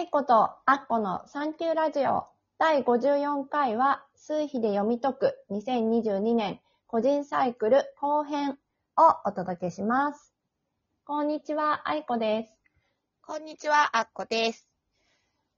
[0.00, 2.24] 愛子とアッコのサンキューラジオ
[2.58, 8.56] 第54回は数比で読み解く2022年個人サイクル後編を
[9.26, 10.32] お届けします。
[11.04, 12.54] こんにちは、愛子です。
[13.20, 14.69] こんにちは、あっこです。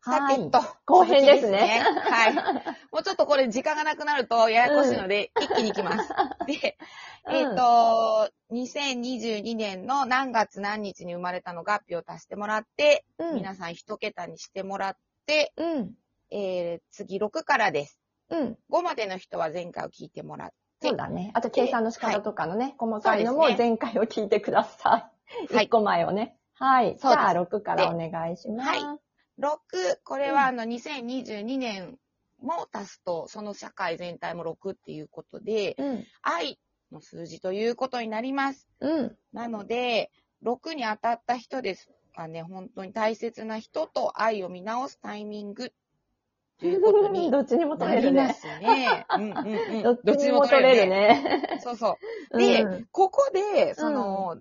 [0.05, 2.34] はいさてと、後編ですねはい。
[2.91, 6.12] もうちょっとこれ時間がなくなるとややこしいので、一気に行きます。
[6.46, 6.77] で、
[7.29, 15.95] えっ、と、2022年の何月何日に生まれたの合否を足してもらって、うん、皆さん一桁にしてもらって、うん、
[16.30, 18.00] えー、次6からです。
[18.30, 20.48] うん、5までの人は前回を聞いてもらっ
[20.80, 21.30] て、そうだね。
[21.34, 24.92] あと計算の仕方とかのね、細かいのも前回を聞いてください。
[24.92, 25.12] はい
[25.48, 26.37] 1個前をね。
[26.55, 26.97] はい。
[26.98, 28.69] じゃあ6からお願いします。
[28.69, 29.59] はい6、
[30.04, 31.98] これはあの2022年
[32.41, 36.58] も足すと、その社会全体も6っていうことで、うん、愛
[36.91, 38.68] の数字ということになります。
[38.80, 40.10] うん、なので、
[40.45, 45.72] 6に当たった人ですがね、本当に大切な人と愛を見直すタイミング
[46.62, 48.22] ということに どっちにも取なれるね。
[48.22, 49.06] りますね。
[49.17, 49.83] うんうんうん。
[50.05, 50.89] どっちにも取れる。
[50.89, 51.58] ね。
[51.61, 51.98] そうそ
[52.30, 52.39] う。
[52.39, 54.41] で、うんここで、その、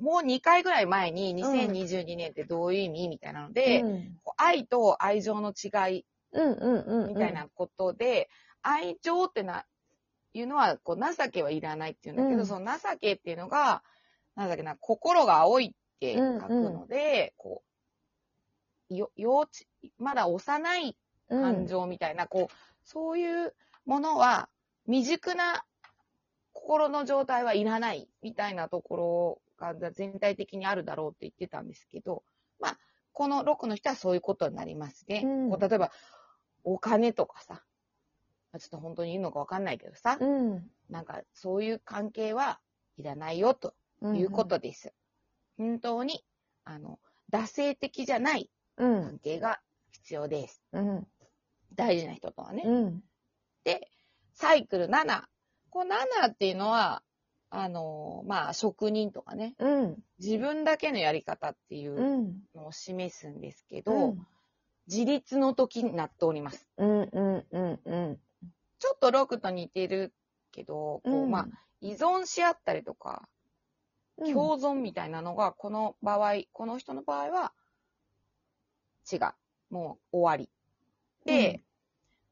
[0.00, 4.18] もう2回ぐらい前に2022年ってどういう意味みたいなので、うん。
[4.36, 7.08] 愛と愛情の違いうんうんうんうん。
[7.08, 8.28] みたいなことで、
[8.62, 9.64] 愛情ってな、
[10.32, 12.46] いうのは、こう、情けはいらないっていうんだけど、うん。
[12.46, 13.82] その情けっていうのが、
[14.34, 17.62] なんだっけな、心が青いって書くので、こ
[18.90, 19.50] う、よ、幼稚、
[19.98, 20.96] まだ幼い
[21.28, 24.48] 感情みたいな、こう、そういうものは、
[24.86, 25.64] 未熟な
[26.52, 32.22] 心の状態はいらないみたいなところが全体的にあるだろうって言ってたんですけど、
[32.60, 32.78] まあ、
[33.12, 35.22] この6の人はそういうことになりますね。
[35.24, 35.90] うんこう例えば、
[36.64, 37.62] お金とかさ、
[38.52, 40.70] まあちょっと本当に言うのかわかんないけどさ、うん。
[40.88, 42.60] なんかそういう関係は
[42.96, 44.92] いらないよということです。
[45.56, 46.24] 本当に、
[46.64, 46.98] あの、
[47.32, 49.02] 惰性的じゃないうん。
[49.02, 49.60] 関係が
[49.92, 50.62] 必要です。
[50.72, 51.06] うん。
[51.74, 52.62] 大事な人とはね。
[52.64, 53.02] うん。
[53.64, 53.88] で、
[54.32, 55.24] サイクル7。
[55.70, 57.02] この7っていうのは、
[57.50, 59.96] あの、まあ、職人とかね、うん。
[60.18, 64.26] 自分だけのやり方っていううんのを示すんですけど、うん。
[64.86, 66.68] 自立の時になっております。
[66.76, 67.08] うん。
[67.12, 67.46] うん。
[67.50, 67.80] うん。
[67.84, 68.18] うん。
[68.78, 70.12] ちょっと6と似てる
[70.52, 71.48] けど、こう、まあ、
[71.80, 73.28] 依存し合ったりとか、
[74.18, 77.52] うん、共存みたいなのが、この場合、この人の場合は、
[79.10, 79.20] 違う。
[79.70, 80.50] もう終わり。
[81.24, 81.62] で、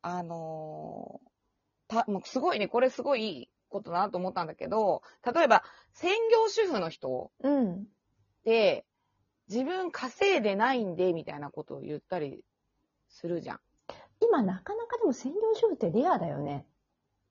[0.03, 1.27] あのー
[1.89, 5.63] た、もうすごいね、これすごいことだなと思ったんだけど、例えば、
[5.93, 7.87] 専業主婦の人うん。
[8.45, 8.85] で、
[9.49, 12.45] 自分稼いでないんで、みたいなことを言ったり
[13.09, 13.61] するじゃん。
[14.21, 16.67] 今なかなかでも専業主婦ってレアだよね。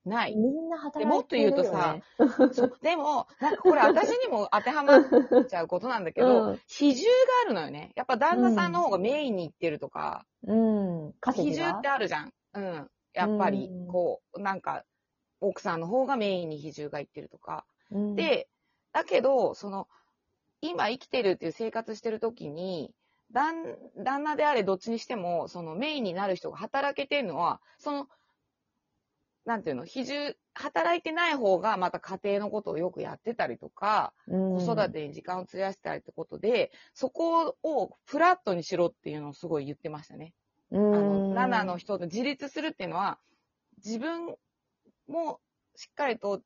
[0.05, 0.35] ない。
[0.35, 1.63] みんな働いてるよ、ね。
[1.63, 1.71] でもっと
[2.19, 5.03] 言うとさそうでも、なんかこれ私にも当てはまっ
[5.49, 7.11] ちゃうことなんだけど、 うん比重が
[7.45, 7.91] あるのよね。
[7.95, 11.13] やっぱ旦那さんの方がメインに行ってるとか、うん。
[11.19, 11.65] 稼ぎが？
[11.65, 12.33] 比重ってあるじゃん。
[12.53, 12.91] うん。
[13.13, 14.83] やっぱりうん、こう、なんか、
[15.41, 17.65] 奥さんの方がメインに比重が行ってるとか。
[17.91, 18.49] うん、で、
[18.93, 19.87] だけど、その、
[20.61, 22.93] 今生きてるっていう生活してる時に、
[23.31, 28.07] 旦旦那であれどっちにしても、そのメインになる人が働けてるのは、その、
[29.45, 40.33] なんていうの、比重、働いてない方がまた家庭のことをよくやってたりとか、うん、子育てに時間を費やしてたりってことで、そこをフラットにしろっていうのをすごい言ってましたね。
[40.71, 43.19] うあん、の、7の人と自立するっていうのは、
[43.77, 44.35] 自分
[45.07, 45.39] も
[45.75, 46.41] しっかりと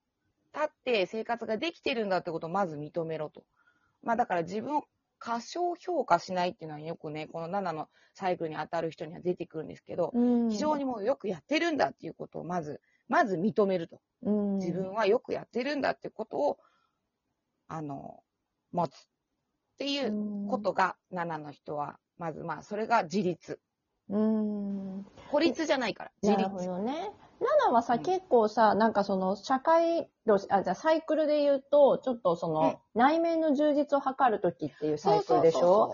[0.53, 3.44] 立って生活ができてるんだってことをまず認めろと。
[4.03, 4.84] まあだから自分を
[5.20, 14.00] 過小評価しないっていうのはよくね、この7のサイクルに当たる人には出てくるんですけど、うん、非常にもうよくやってるんだっていうことをまず、まず認めると。
[14.24, 16.58] うん、自分はよくやってるんだってことを、
[17.68, 18.24] あの、
[18.72, 19.02] 持つっ
[19.78, 23.59] ていうことが7の人は、まずまあそれが自立。
[24.09, 25.06] うん。
[25.31, 26.72] 孤立じゃないから、自立なる。
[26.72, 27.12] ほどね。
[27.40, 35.94] 7はさ、うん結構さ、なんかその、社会路、あ、じゃあサイクルで言うと、ちょっとその、内面の充実を図るときっていうサイクルでしょ？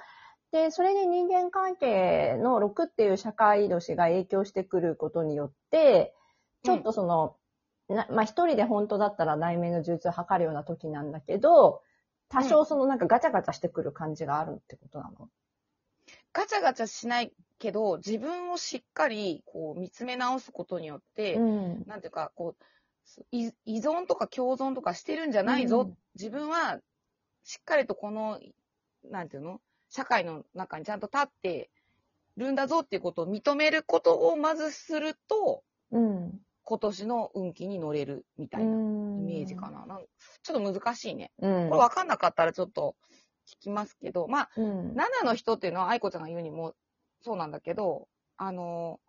[0.52, 6.14] で、それに人間関係の6っていう社会年が影響してくることによって、
[6.64, 7.36] ちょっとその、
[7.90, 11.82] なまあ一人で本当だったら内面の充実を図るような時なんだけど、
[12.30, 15.30] 多少そのなんかガチャガチャしてくる感じがあるってことなの？
[16.34, 21.84] ガチャガチャしないけど、自分をしっかりこう見つめ直すことによって、うん。
[21.88, 22.66] なんていうか、こう、
[23.32, 25.82] い依存とか共存とかしてるんじゃないぞ。
[25.82, 26.80] うん自分は、
[27.44, 28.40] しっかりとこの、
[29.04, 29.60] なんていうの？
[29.90, 31.70] 社会の中にちゃんと立って
[32.38, 36.40] るんだぞっていうことを認めることをまずすると、うん。
[36.64, 38.78] 今年の運気に乗れるみたいなイイ
[39.24, 39.86] メージかな。
[39.86, 40.06] なん
[40.42, 41.32] ちょっと難しいね。
[41.40, 41.70] うん。
[41.70, 42.96] これ分かんなかったらちょっと
[43.48, 44.94] 聞きますけど、まあ、うん。
[44.94, 46.74] 7の人っていうのは愛子ちゃんが言うにも、
[47.26, 48.08] そうなんだけど、
[48.38, 49.00] あの、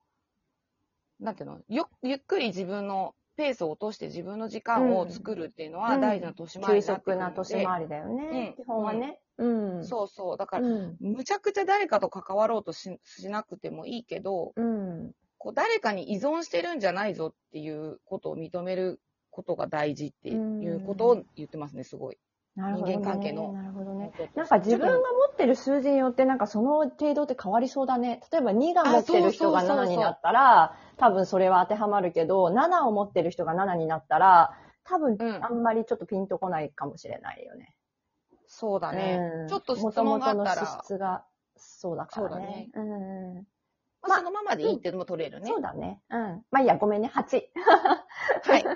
[1.21, 8.55] なんていうの、よ、ゆっくり自分のペースを落として自分の時間を作るっていうのは大事な年回り急速な年回りだよね。
[8.57, 9.21] うん基本はね。
[9.37, 9.85] うん。
[9.85, 10.37] そうそう。
[10.39, 10.97] だから、うん。
[10.99, 15.13] むちゃくちゃ誰かと関わろうとししなくてもいいけど、うん。
[15.37, 18.99] こう誰かに依存してるんじゃないぞっていうことを認める
[19.29, 20.35] ことが大事ってい
[20.71, 22.19] うことを言ってますね、すごい。
[22.57, 22.93] なるほど、ね。
[22.95, 24.13] 人間関係のなるほどね。
[24.35, 28.21] なんか自分が持ってる数字によってなんかその程度って変わりそうだね。
[28.33, 37.77] 例えば2が持ってる人があそうそうそうそう7になったら、多分それは当てはまるけど、7を持ってる人が7になったら、多分うんあんまりちょっとピンとこないかもしれないよね。
[38.47, 39.19] そうだね。
[39.43, 41.25] うんちょっと質問があったら、元々の資質が
[41.57, 42.71] そうだからね。
[42.75, 42.89] そうう
[43.41, 43.47] ん。
[44.03, 45.49] まあ、そのままでいいっても取れるね。
[45.49, 46.01] そうだね。
[46.11, 46.45] うん。
[46.51, 47.11] まあいいや、ごめんね。
[47.13, 47.43] 8。
[48.45, 48.63] はい。
[48.63, 48.69] 8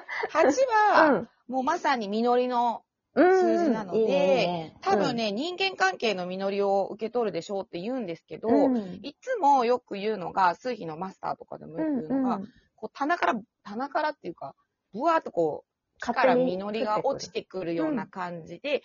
[0.94, 1.28] は、うん。
[1.48, 4.76] もうまさに実りの、うん数字なのでいいね。
[4.80, 12.48] 多分、ね、人間関係の実りを受け取るでしょうって言うんですけど、うん、いつもよく言うのが、数比のマスターとかでもよく言うのが、うんうん。
[12.76, 14.54] こう棚から、棚からっていうか、
[14.92, 15.70] ぶわーっとこう、
[16.00, 18.82] 木から実りが落ちてくるような感じで、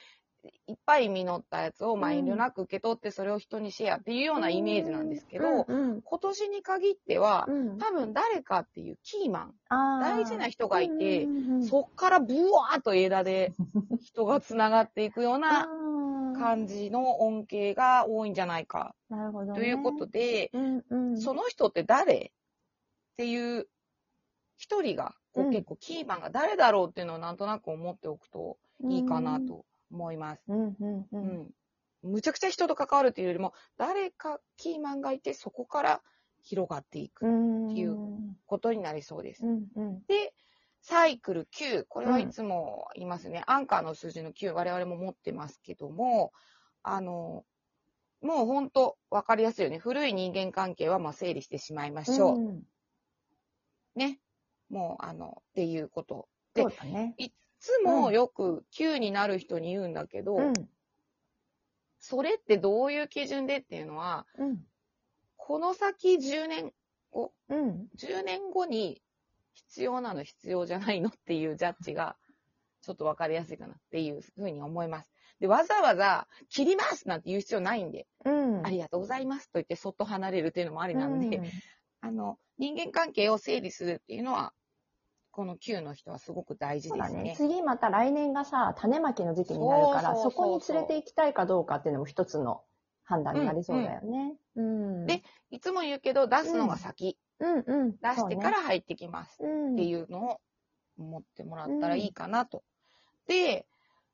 [0.68, 7.78] いっぱい実ったやつをまあ遠慮なく受け取って、それを人にシェアっていうようなイメージなんですけど、うんうん今年に限っては、うん。
[7.78, 13.54] 多分誰かっていうキーマン、大事な人がいてうんうんうんそっからブワーっと枝で
[14.06, 15.68] 人が繋がっていくような
[16.38, 19.60] 感じの恩恵が多いんじゃないかなるほど、ね。
[19.60, 22.30] ということで、うんうん、その人って誰っ
[23.18, 23.68] ていう
[24.58, 30.44] 一人が、こううん結構キーマンが誰だろうっていうのをなんとなく思っておくといいかなと思います。
[30.48, 31.08] うんうんう。
[31.12, 31.50] うんん。
[32.04, 36.02] むちゃくちゃ人と関わるというよりも、誰かキーマンがいて、そこから
[36.44, 37.72] 広がっていくうん。
[37.72, 37.98] っていう
[38.46, 39.44] ことになりそうです。
[39.44, 40.04] うんうん。
[40.08, 40.35] で、
[40.88, 41.86] サイクル9。
[41.90, 43.44] これはいつも言いますね。
[43.48, 46.32] アンカーの数字の9、我々も持ってますけども、
[46.84, 47.44] あの、
[48.22, 49.80] もう本当わかりやすいよね。
[49.80, 52.40] 古い人間関係はまあ整理してしまいましょう。
[52.40, 52.62] ん
[53.96, 54.20] ね。
[54.70, 56.28] もう、あの、っていうこと。
[56.54, 57.16] でね。
[57.18, 60.54] いつもよく9になる人に言うんだけど、うん。
[61.98, 64.60] それってどういう基準でっていうのは、うん。
[65.36, 66.74] この先10年
[67.10, 67.88] 後、うん。
[67.98, 69.02] 10年後に
[69.56, 72.16] 必要なの必要じゃないのっていうジャッジが、
[72.82, 75.12] ちょっとわかりやすいかなっていうふうに思います。
[75.40, 78.66] で、わざわざ、切りますなんて言う必要ないんで、うん。
[78.66, 81.42] ありがとうございますと言ってそっと離れるっていうのもありなんで、
[82.02, 84.54] あの、人間関係を整理するっていうのは、
[85.32, 87.34] この9の人はすごく大事ですね。。
[87.36, 92.62] 次また来年がさ、種まきの時期になるから、そこに連れて行きたいかどうかっていうのも一つの
[93.04, 94.38] 判断になりそうだよね。
[94.56, 95.06] うん。
[95.06, 97.92] で、いつも言うけど、出すのが先、うんうん。
[98.02, 100.42] 出してから入ってきますってういうのを
[100.98, 102.64] 思ってもらったらいいかなと。
[103.28, 103.66] で、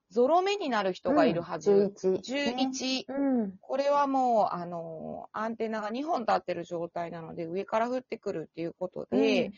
[0.10, 1.72] ゾロ目になる人がいるはず。
[1.72, 1.94] ん。
[1.94, 2.20] 11。
[2.20, 3.06] 11。
[3.08, 3.58] うん。
[3.62, 9.52] これはもう、あの、アンテナが2本立ってる状態なので、上から降ってくるっていうことで、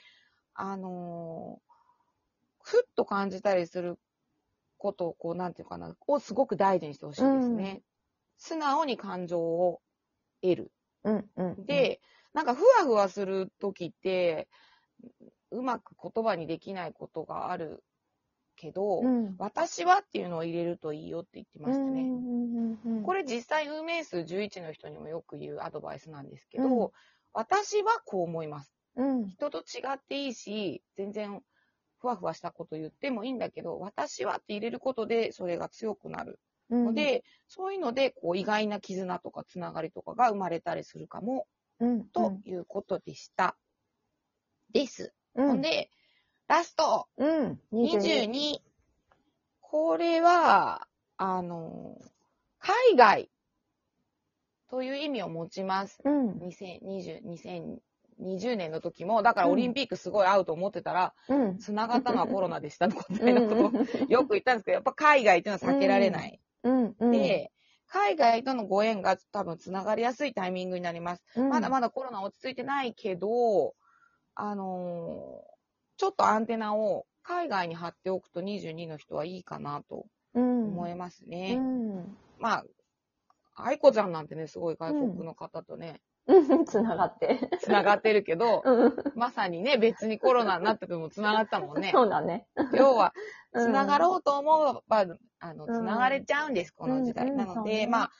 [0.53, 1.59] あの、
[2.61, 3.97] ふっと感じたりする
[4.77, 7.81] ことを、こう、なんていうかな、をすごく大事にしてほしいですね。
[8.37, 9.81] 素直に感情を
[10.41, 10.71] 得る。
[11.03, 11.29] うん。
[11.37, 11.65] うん。
[11.65, 11.99] で、
[12.33, 14.47] なんかふわふわするときって、
[15.51, 17.83] うまく言葉にできないことがある
[18.55, 23.03] けど、うん、私はっていうのを入れるといいよって言ってましたね。
[23.03, 26.91] これ、れ実際運命数11の人にもよく言うアドバイスなんですけど、うん
[27.35, 28.71] 私はこう思います。
[28.95, 29.27] うん。
[29.27, 31.41] 人と違っていいし、全然
[31.99, 41.47] ふわふわしたこと言ってもいいんだけど、私はって入れることでそれが強くなるうん、ので、そういうのでこう意外な絆とかつながりとかが生まれたりするかも
[41.79, 43.55] うん、ということでした。
[44.71, 45.13] です。
[45.35, 45.89] うん、ほんで、
[46.47, 48.29] ラスト、うん、22。
[48.29, 48.59] 22。
[49.61, 50.87] これは、
[51.17, 51.97] あの、
[52.59, 53.29] 海外
[54.69, 55.99] という意味を持ちます。
[56.03, 57.21] うん、2020,
[58.17, 61.57] 2020年の時も、だからオリンピックすごい合うと思ってたら、うん。
[61.59, 66.39] 繋がったのはコロナでしたみたいなことをよく言ったんですけど、やっぱ海外っていうのは避けられない。
[66.63, 67.11] うん、うん。
[67.11, 67.52] で、
[67.93, 71.23] 海外とのご縁が多分繋がりやすいタイミングになります。
[71.35, 73.75] うん、まだまだコロナ落ち着いてないけど、
[74.35, 75.53] あのー
[75.97, 81.55] ちょっとアンテナを海外に貼っておくと22の人はいいかなとうん、思いますね。
[81.59, 82.17] うん。
[82.39, 82.65] まあ、
[83.55, 87.51] 愛子ちゃんなんてね、すごい外国の方とね、うん、 つながって。
[87.59, 88.95] 繋がってるけど、 うん。
[89.15, 91.91] まさにね、別にコロナになってても繋がったもんね。
[91.93, 92.47] そうだね。
[92.73, 93.13] 要は、
[93.53, 95.05] うん繋がろうと思えば、
[95.43, 97.25] あの、うん繋がれちゃうんです、この時代。
[97.25, 98.11] うんうんなのうねまあ、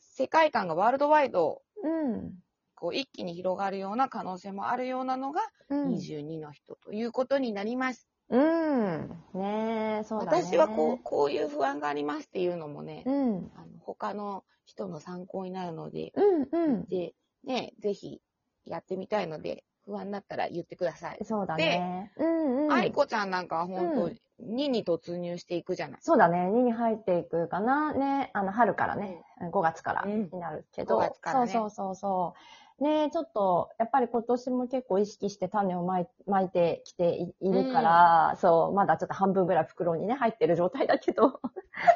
[0.00, 2.34] 世界観がワールドワイド、うん。
[2.74, 5.94] こう、一気に広がるような可能性もあるようなのが、うん。
[5.94, 8.06] 22の人ということになります。
[8.28, 9.24] うん。
[9.32, 10.38] ねえ、そうだね。
[10.42, 13.50] 私はこう、こういう不安がありますっていうのもね、うん。
[13.56, 16.84] あの他の人の参考になるので、うん、うん。
[16.84, 18.20] でね、ぜひ
[18.66, 21.18] やってみたいので、不安になったら言ってください。
[21.24, 22.12] そうだね。
[22.18, 22.72] うんうん。
[22.72, 26.00] 愛子ちゃんなんかは本当、うん2に突入していくじゃない。
[26.00, 26.48] そうだね。
[26.52, 27.92] 2に入っていくかな。
[27.92, 28.30] ね。
[28.34, 29.24] あの、春からね。
[29.52, 30.96] 5月からうんになるけど。
[30.96, 32.38] 5月からねそうそうそうそう。
[32.80, 41.40] ねちょっと、やっぱり今年も結構意識して種をまい巻いてきていいるから、そう、まだちょっと半分ぐらい袋にね、入ってる状態だけど。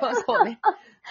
[0.00, 0.60] そうそうね。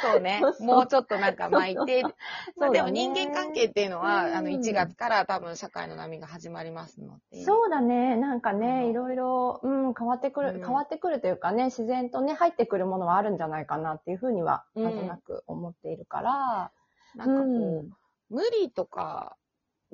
[0.01, 0.53] そうね そう。
[0.53, 2.03] そうもうちょっとなんか巻いて。
[2.03, 2.11] まあ
[2.57, 7.43] そうだねでも人間関係っていうのは、うんあの1月から多分社会の波が始まりますので。
[7.43, 8.17] そうだね。
[8.17, 16.71] なんかうね、んいろいろ、うん、変わってくる、うん変わってくるというかね、自然とね、入ってくるものはあるんじゃないかなっていうふうには、うんなんとなく思っているから、
[17.15, 17.89] なんかこう、うん
[18.31, 19.35] 無理とか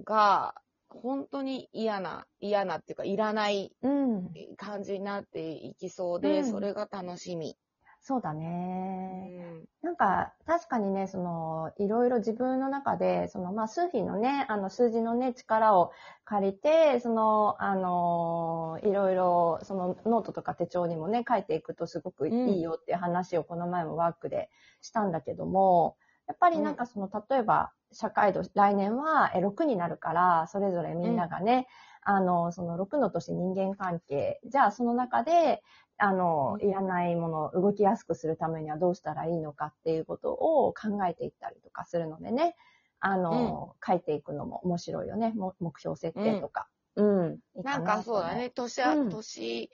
[0.04, 0.56] が、
[0.90, 4.40] 本当に嫌な、嫌なっていうか、いらないうん。
[4.58, 7.58] 感じになっていきそうで、うんそれが楽しみ。
[8.02, 9.34] そうだうね。
[9.62, 15.92] んなんか、確かにね、その、いろいろ自分の中で、その、まあ、数比のね、あの、数字のね、力を
[16.26, 24.50] 借りて、その、あの、いろいろ、その、ノートとか手帳にもね、書いていくとすごくいいよっていう話をこの前もワークで
[24.82, 31.68] したんだけども、やっぱりなんかその、例えば、社会度、来年はえ6になるから、それぞれみんながね、
[32.02, 35.64] あの、その6の年人間関係、じゃあその中で、
[35.98, 42.56] あの、うんいらないものを動きやすくするためにはどうしたらいいのかっていうことを考えていったりとかするのでね、
[43.00, 45.32] あの、書いていくのも面白いよね。
[45.34, 46.68] も目標設定とか。
[46.96, 47.40] うん。
[47.56, 49.70] いいなんなかそうだね、年あ、うん年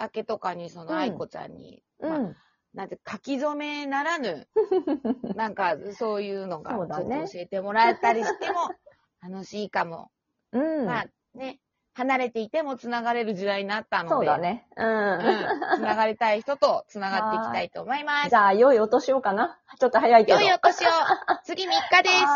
[0.00, 2.36] 明けとかにそうんの愛子ちゃんに、まあうん。
[2.78, 4.46] なんて書き初めならぬ、
[5.34, 8.68] なんかそういうのが教えてもらえたりしても
[9.20, 10.12] 楽しいかも。
[10.52, 10.86] うん。
[10.86, 11.04] まあ
[11.34, 11.58] ね、
[11.94, 14.68] 離れていても繋がれる時代になったので、そうだね。
[14.76, 14.84] う。
[14.84, 15.78] うんん。
[15.78, 18.36] 繋がりたい人と繋がっていきたいと思いますじ。
[18.36, 20.38] ゃあ、良いお年をかなちょっと早いけど。
[20.38, 20.90] 良いお年を
[21.42, 22.14] 次3日です。